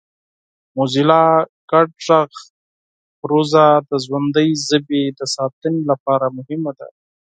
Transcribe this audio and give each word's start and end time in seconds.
موزیلا 0.75 1.23
ګډ 1.71 1.87
غږ 2.05 2.31
پروژه 3.19 3.65
د 3.89 3.91
ژوندۍ 4.05 4.49
ژبې 4.67 5.03
د 5.19 5.21
ساتنې 5.35 5.81
لپاره 5.91 6.25
مهمه 6.37 6.71
ده. 6.79 6.87